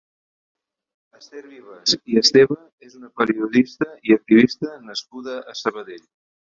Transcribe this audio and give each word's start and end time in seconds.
Esther 1.19 1.43
Vivas 1.51 1.93
i 2.15 2.19
Esteve 2.23 2.59
és 2.89 2.97
una 3.03 3.13
periodista 3.23 3.93
i 4.11 4.19
activista 4.21 4.75
nascuda 4.91 5.41
a 5.55 5.61
Sabadell. 5.65 6.07